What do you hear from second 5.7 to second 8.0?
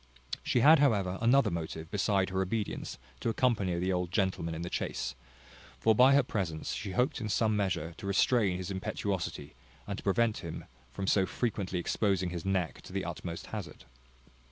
for by her presence she hoped in some measure